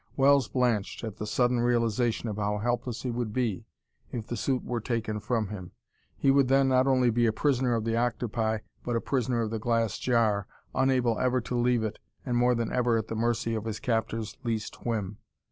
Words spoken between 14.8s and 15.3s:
whim.